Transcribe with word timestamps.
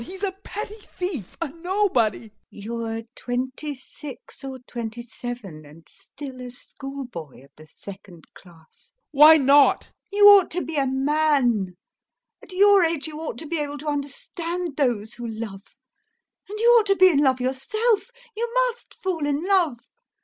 He's 0.03 0.23
a 0.23 0.31
petty 0.31 0.81
thief, 0.81 1.37
a 1.39 1.49
nobody.... 1.49 2.21
LUBOV. 2.21 2.23
[Angry, 2.23 2.31
but 2.31 2.57
restrained] 2.57 2.63
You're 2.63 3.01
twenty 3.15 3.75
six 3.75 4.43
or 4.43 4.59
twenty 4.65 5.01
seven, 5.03 5.63
and 5.63 5.87
still 5.87 6.41
a 6.41 6.49
schoolboy 6.49 7.43
of 7.43 7.51
the 7.55 7.67
second 7.67 8.25
class! 8.33 8.91
TROFIMOV. 8.91 8.93
Why 9.11 9.37
not! 9.37 9.83
LUBOV. 9.83 9.93
You 10.17 10.27
ought 10.29 10.49
to 10.49 10.61
be 10.63 10.77
a 10.77 10.87
man, 10.87 11.77
at 12.41 12.51
your 12.51 12.83
age 12.83 13.05
you 13.05 13.19
ought 13.19 13.37
to 13.37 13.45
be 13.47 13.59
able 13.59 13.77
to 13.77 13.89
understand 13.89 14.75
those 14.75 15.13
who 15.13 15.27
love. 15.27 15.61
And 16.49 16.57
you 16.59 16.67
ought 16.79 16.87
to 16.87 16.95
be 16.95 17.09
in 17.09 17.19
love 17.19 17.39
yourself, 17.39 18.09
you 18.35 18.51
must 18.55 18.97
fall 19.03 19.27
in 19.27 19.45
love! 19.45 19.81